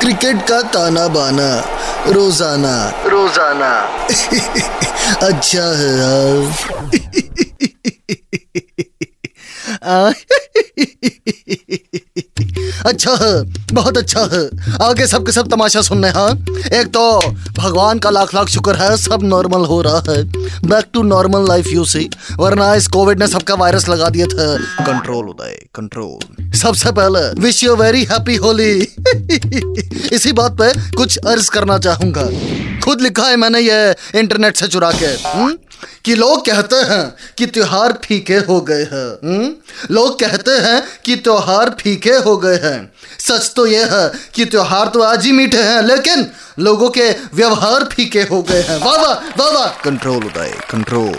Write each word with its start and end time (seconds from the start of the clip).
Cricket 0.00 0.42
का 0.48 0.60
ताना 0.72 1.06
बाना 1.08 1.48
रोज़ाना। 2.08 2.74
रोज़ाना। 3.06 3.72
अच्छा 5.22 5.64
है 5.78 5.98
यार। 5.98 6.52
अच्छा 12.86 13.14
है 13.20 13.42
बहुत 13.74 13.98
अच्छा 13.98 14.20
है। 14.32 14.48
आगे 14.82 15.06
सबके 15.06 15.32
सब 15.32 15.48
तमाशा 15.50 15.80
सुनने 15.82 16.08
हाँ 16.08 16.30
एक 16.74 16.86
तो 16.94 17.20
भगवान 17.58 17.98
का 17.98 18.10
लाख 18.10 18.34
लाख 18.34 18.48
शुक्र 18.48 18.74
है 18.76 18.96
सब 18.96 19.22
नॉर्मल 19.22 19.64
हो 19.66 19.80
रहा 19.82 20.02
है। 20.08 20.22
Back 20.68 20.84
to 20.94 21.02
normal 21.02 21.46
life 21.48 21.66
you 21.72 21.84
see 21.84 22.10
वरना 22.38 22.74
इस 22.74 22.86
कोविड 22.88 23.18
ने 23.18 23.26
सबका 23.26 23.54
वायरस 23.54 23.88
लगा 23.88 24.08
दिया 24.08 24.26
था। 24.26 24.56
कंट्रोल 24.86 25.28
उदय 25.28 25.58
कंट्रोल 25.74 26.18
सबसे 26.58 26.92
पहले 26.92 27.20
wish 27.40 27.62
you 27.64 27.76
very 27.76 28.04
happy 28.04 28.36
Holi. 28.36 28.80
इसी 30.12 30.32
बात 30.32 30.52
पे 30.60 30.72
कुछ 30.96 31.18
अर्ज़ 31.18 31.50
करना 31.50 31.78
चाहूँगा। 31.78 32.24
खुद 32.84 33.00
लिखा 33.00 33.22
है 33.22 33.36
मैंने 33.36 33.60
ये 33.60 33.94
इंटरनेट 34.18 34.56
से 34.56 34.66
चुरा 34.68 34.90
के 34.92 35.06
हुँ? 35.28 35.52
कि 36.04 36.14
लोग 36.14 36.44
कहते 36.46 36.76
हैं 36.84 37.02
कि 37.38 37.46
त्योहार 37.46 37.92
फीके 38.04 38.36
हो 38.48 38.60
गए 38.60 38.82
हैं 38.92 39.50
लोग 39.90 40.18
कहते 40.20 40.50
हैं 40.60 40.82
कि 41.04 41.16
त्योहार 41.16 41.70
फीके 41.80 42.12
हो 42.26 42.36
गए 42.36 42.58
हैं। 42.62 42.92
सच 43.18 43.52
तो 43.56 43.66
यह 43.66 43.94
है 43.94 44.10
कि 44.34 44.44
त्योहार 44.44 44.88
तो 44.94 45.02
आज 45.02 45.24
ही 45.26 45.32
मीठे 45.32 45.62
हैं 45.62 45.82
लेकिन 45.82 46.26
लोगों 46.58 46.88
के 46.90 47.10
व्यवहार 47.34 47.84
फीके 47.92 48.22
हो 48.22 48.42
गए 48.42 48.62
हैं। 48.62 48.78
वाह 48.78 48.96
वाह 48.96 49.14
वाह 49.38 49.50
वाह। 49.50 49.66
कंट्रोल 49.84 50.24
उदय 50.24 50.54
कंट्रोल 50.70 51.14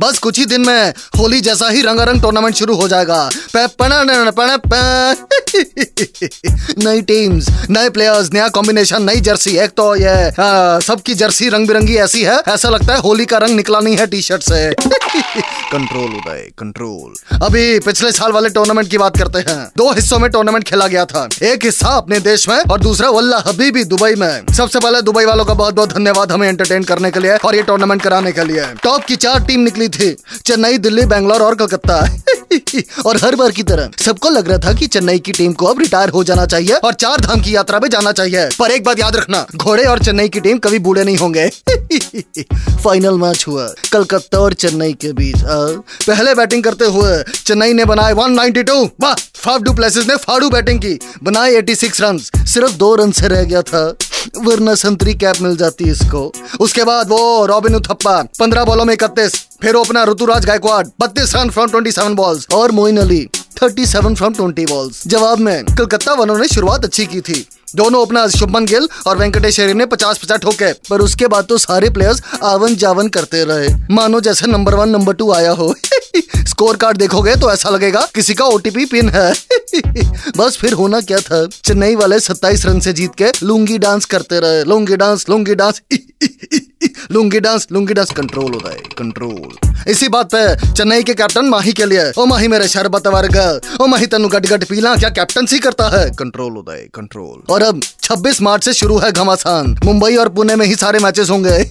बस 0.00 0.18
कुछ 0.18 0.38
ही 0.38 0.44
दिन 0.46 0.66
में 0.66 0.92
होली 1.18 1.40
जैसा 1.40 1.68
ही 1.68 1.82
रंगारंग 1.82 2.22
टूर्नामेंट 2.22 2.54
शुरू 2.56 2.74
हो 2.76 2.88
जाएगा। 2.88 3.28
पे 3.54 3.66
पना 3.78 4.02
न 4.02 4.30
पना 4.30 4.56
पे। 4.66 5.41
नई 6.84 7.00
टीम्स 7.02 7.48
नए 7.70 7.88
प्लेयर्स 7.90 8.32
नया 8.32 8.48
कॉम्बिनेशन 8.48 9.02
नई 9.02 9.20
जर्सी 9.20 9.56
एक 9.58 9.70
तो 9.70 9.94
ये 9.96 10.14
सबकी 10.86 11.14
जर्सी 11.14 11.48
रंग 11.48 11.68
बिरंगी 11.68 11.96
ऐसी 11.96 12.22
है 12.22 12.38
ऐसा 12.48 12.68
लगता 12.68 12.94
है 12.94 13.00
होली 13.00 13.24
का 13.24 13.38
रंग 13.38 13.56
निकला 13.56 13.80
नहीं 13.80 13.96
है 13.96 14.06
टी 14.06 14.20
शर्ट 14.22 14.42
से। 14.42 14.70
कंट्रोल 15.72 16.04
उदय 16.04 16.48
कंट्रोल 16.58 17.38
अभी 17.42 17.78
पिछले 17.80 18.12
साल 18.12 18.32
वाले 18.32 18.48
टूर्नामेंट 18.50 18.88
की 18.90 18.98
बात 18.98 19.16
करते 19.18 19.38
हैं। 19.50 19.58
दो 19.76 19.90
हिस्सों 19.92 20.18
में 20.18 20.30
टूर्नामेंट 20.30 20.64
खेला 20.64 20.86
गया 20.86 21.04
था। 21.04 21.28
एक 21.42 21.64
हिस्सा 21.64 21.88
अपने 21.96 22.20
देश 22.20 22.48
में 22.48 22.56
और 22.56 22.80
दूसरा 22.80 23.10
वल्ला 23.10 23.42
हबीबी 23.46 23.84
दुबई 23.84 24.14
में। 24.14 24.54
सबसे 24.56 24.78
पहले 24.78 25.02
दुबई 25.02 25.24
वालों 25.24 25.44
का 25.44 25.54
बहुत 25.54 25.74
बहुत 25.74 25.92
धन्यवाद 25.94 26.32
हमें 26.32 26.48
एंटरटेन 26.48 26.84
करने 26.84 27.10
के 27.10 27.20
लिए 27.20 27.36
और 27.36 27.56
ये 27.56 27.62
टूर्नामेंट 27.62 28.02
कराने 28.02 28.32
के 28.32 28.44
लिए। 28.44 28.66
टॉप 28.82 29.04
की 29.04 29.16
चार 29.16 29.44
टीम 29.46 29.60
निकली 29.60 29.88
थी 29.88 30.14
चेन्नई 30.46 30.78
दिल्ली 30.78 31.06
बैंगलोर 31.06 31.42
और 31.42 31.54
कलकत्ता। 31.54 32.00
और 33.06 33.16
हर 33.16 33.34
बार 33.36 33.50
की 33.50 33.62
तरह 33.62 33.90
सबको 33.98 34.30
लग 34.30 34.48
रहा 34.48 34.58
था 34.58 34.72
कि 34.78 34.86
चेन्नई 34.86 35.18
की 35.18 35.32
टीम 35.42 35.52
को 35.52 35.66
अब 35.66 35.78
रिटायर 35.78 36.08
हो 36.08 36.24
जाना 36.24 36.46
चाहिए 36.46 36.74
और 36.76 36.94
चार 36.94 37.20
धाम 37.20 37.40
की 37.40 37.54
यात्रा 37.56 37.78
में 37.78 37.88
जाना 37.90 38.12
चाहिए। 38.12 38.48
पर 38.58 38.70
एक 38.70 38.84
बात 38.84 38.98
याद 38.98 39.16
रखना, 39.16 39.46
घोड़े 39.56 39.84
और 39.84 39.98
चेन्नई 39.98 40.28
की 40.28 40.40
टीम 40.40 40.58
कभी 40.58 40.78
बूढ़े 40.78 41.04
नहीं 41.04 41.16
होंगे। 41.16 41.48
फाइनल 42.84 43.14
मैच 43.14 43.44
हुआ, 43.48 43.66
कलकत्ता 43.92 44.38
और 44.38 44.54
चेन्नई 44.54 44.92
के 44.92 45.12
बीच। 45.12 45.42
पहले 46.06 46.34
बैटिंग 46.34 46.62
करते 46.64 46.84
हुए 46.84 47.22
चेन्नई 47.46 47.72
ने 47.72 47.84
बनाए 47.84 48.12
192 48.12 48.90
वाह, 49.00 49.14
फाफ 49.14 49.60
डू 49.60 49.72
प्लेसेस 49.72 50.08
ने 50.08 50.16
फाड़ू 50.16 50.50
बैटिंग 50.50 50.80
की। 50.80 50.98
बनाए 51.22 51.54
86 51.54 52.00
रन 52.00 52.18
सिर्फ़ 52.18 52.72
दो 52.72 52.94
रन 52.94 53.12
से 53.12 53.28
रह 53.28 53.42
गया 53.42 53.62
था। 53.62 53.94
वरना 54.38 54.74
संतरी 54.74 55.14
कैप 55.14 55.40
मिल 55.40 55.56
जाती 55.56 55.90
इसको। 55.90 56.32
उसके 56.60 56.84
बाद 56.84 57.08
वो 57.08 57.46
रॉबिन 57.46 57.74
उथप्पा, 57.74 58.22
पंद्रह 58.38 58.64
बॉलों 58.64 58.84
में 58.84 58.94
इकतीस। 58.94 59.46
फिर 59.62 59.74
ओपनर 59.74 60.10
ऋतुराज 60.10 60.46
गायकवाड, 60.46 60.90
बत्तीस 61.00 61.34
run 61.36 61.50
from 61.50 61.68
twenty 61.68 61.92
seven 61.92 62.14
balls 62.14 62.46
और 62.54 62.72
Moeen 62.72 62.96
Ali 62.96 63.28
thirty 63.62 63.86
seven 63.86 64.14
from 64.14 64.34
twenty 64.34 64.66
balls 64.66 65.02
जवाब 65.06 65.38
में, 65.38 65.64
कलकत्ता 65.64 66.14
वालों 66.14 66.38
ने 66.38 66.48
शुरुआत 66.48 66.84
अच्छी 66.84 67.06
की 67.06 67.20
थी। 67.20 67.46
दोनों 67.76 68.02
ओपनर 68.02 68.28
शुभमन 68.28 68.64
गिल 68.64 68.88
और 69.06 69.18
वेंकटेश 69.18 69.60
ने 69.60 69.86
पचास 69.86 70.18
पचास 70.18 70.40
ठोके, 70.40 70.72
पर 70.72 71.00
उसके 71.00 71.26
बाद 71.26 71.44
तो 71.44 71.58
सारे 71.58 71.90
प्लेयर्स 71.90 72.22
आवन 72.42 72.76
जावन 72.76 73.08
करते 73.08 73.44
रहे। 73.44 73.68
मानो 73.90 74.20
जैसे 74.20 74.46
नंबर 74.46 74.74
वन 74.74 74.88
नंबर 74.88 75.12
टू 75.12 75.32
आया 75.32 75.50
हो। 75.50 75.74
स्कोर 76.48 76.76
कार्ड 76.76 76.96
देखोगे 76.96 77.36
तो 77.36 77.52
ऐसा 77.52 77.70
लगेगा, 77.70 78.08
किसी 78.14 78.34
का 78.34 78.44
ओटीपी 78.44 78.84
पिन 78.84 79.08
है। 79.08 79.34
बस 80.36 80.56
फिर 80.56 80.72
होना 80.72 81.00
क्या 81.00 81.18
था? 81.18 81.46
चेन्नई 81.46 81.94
वाले 81.94 82.20
27 82.20 82.66
रन 82.66 82.80
से 82.80 82.92
जीत 82.92 83.10
के 83.14 83.26
लुंगी 83.42 83.78
डांस 83.78 84.04
करते 84.04 84.40
रहे। 84.40 84.64
Lungi 84.64 84.96
dance 84.96 85.26
lungi 85.28 85.54
dance. 85.54 85.82
Lungi 87.12 87.40
dance 87.40 87.66
lungi 87.72 87.94
dance 87.94 88.10
control 88.10 88.52
होता 88.54 88.70
है 88.70 88.78
कंट्रोल 88.98 89.70
इसी 89.88 90.08
बात 90.08 90.28
पे 90.34 90.72
चेन्नई 90.72 91.02
के 91.02 91.14
कैप्टन 91.14 91.44
माही 91.44 91.72
के 91.72 91.86
लिए, 91.86 92.12
ओ 92.18 92.26
माही 92.26 92.48
मेरे 92.48 92.68
शरबत 92.68 93.06
वर्ग, 93.06 93.60
ओ 93.80 93.86
माही 93.86 94.06
तनु 94.06 94.28
गट 94.28 94.46
गट 94.46 94.64
पीला, 94.64 94.94
क्या 94.96 95.08
कैप्टनसी 95.08 95.58
करता 95.58 95.88
है? 95.88 96.10
कंट्रोल 96.10 96.52
होता 96.52 96.72
है 96.72 96.82
कंट्रोल 96.94 97.52
और 97.52 97.62
अब 97.62 97.80
26 98.02 98.42
मार्च 98.42 98.64
से 98.64 98.72
शुरू 98.72 98.98
है 98.98 99.12
घमासान, 99.12 99.78
मुंबई 99.84 100.16
और 100.16 100.28
पुणे 100.28 100.56
में 100.56 100.66
ही 100.66 100.74
सारे 100.74 100.98
मैचेस 100.98 101.30
होंगे। 101.30 101.70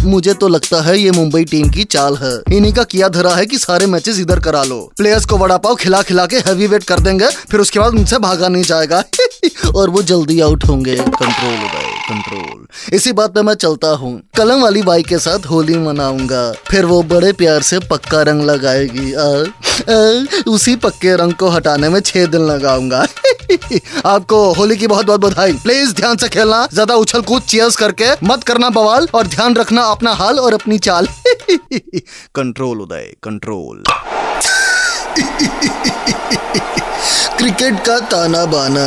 मुझे 0.04 0.34
तो 0.34 0.48
लगता 0.48 0.82
है 0.82 0.98
ये 1.00 1.10
मुंबई 1.10 1.44
टीम 1.44 1.70
की 1.70 1.84
चाल 1.84 2.16
है। 2.16 2.56
इन्हीं 2.56 2.72
का 2.72 2.84
किया 2.84 3.08
धरा 3.08 3.34
है 3.34 3.46
कि 3.46 3.58
सारे 3.58 3.86
मैचेस 3.86 4.18
इधर 4.18 4.40
करा 4.40 4.62
लो। 4.62 4.80
प्लेयर्स 4.96 5.24
को 5.24 5.36
वड़ा 5.36 5.56
पाव 5.56 5.74
खिला 5.74 6.02
खिला 6.02 6.26
के 6.26 6.36
हैवी 6.36 6.66
वेट 6.66 6.84
कर 6.84 7.00
देंगे, 7.00 7.26
फिर 7.26 7.60
उसके 7.60 7.78
बाद 7.78 7.92
उनसे 7.92 8.18
भागा 8.18 8.48
नहीं 8.48 8.62
जाएगा। 8.62 9.04
और 9.76 9.90
वो 9.90 10.02
जल्दी 10.02 10.40
आउट 10.40 10.64
होंगे। 10.64 10.96
कंट्रोल 10.96 11.54
होगा 11.54 11.89
कंट्रोल 12.10 12.66
इसी 12.92 13.12
बात 13.12 13.34
पे 13.34 13.42
मैं 13.42 13.54
चलता 13.54 13.88
हूँ। 13.88 14.12
कलम 14.36 14.62
वाली 14.62 14.82
बाई 14.82 15.02
के 15.02 15.18
साथ 15.18 15.46
होली 15.46 15.76
मनाऊँगा। 15.78 16.52
फिर 16.68 16.84
वो 16.84 17.02
बड़े 17.02 17.32
प्यार 17.32 17.62
से 17.62 17.78
पक्का 17.90 18.22
रंग 18.22 18.42
लगाएगी। 18.42 19.12
आ, 19.14 19.26
आ, 19.94 20.50
उसी 20.50 20.74
पक्के 20.76 21.14
रंग 21.16 21.32
को 21.32 21.48
हटाने 21.48 21.88
में 21.88 22.00
छह 22.00 22.26
दिन 22.26 22.40
लगाऊँगा। 22.40 23.06
आपको 24.06 24.42
होली 24.52 24.76
की 24.76 24.86
बहुत 24.86 25.06
बहुत 25.06 25.20
बधाई। 25.20 25.52
प्लीज़ 25.52 25.94
ध्यान 25.94 26.16
से 26.16 26.28
खेलना। 26.28 26.66
ज़्यादा 26.72 26.94
उछल 26.94 27.22
कूद 27.22 27.42
चीयर्स 27.42 27.76
करके 27.76 28.12
मत 28.24 28.44
करना 28.44 28.70
बवाल 28.70 29.08
और 29.14 29.26
ध्यान 29.26 29.56
रखना 29.56 29.82
अपना 29.90 30.12
हाल 30.14 30.38
और 30.38 30.54
अपनी 30.54 30.78
चाल। 30.78 31.08
कंट्रोल 32.34 32.80
उदय 32.80 33.12
कंट्रोल 33.22 33.82
क्रिकेट 37.38 37.80
का 37.86 37.98
ताना 38.00 38.44
बाना 38.46 38.86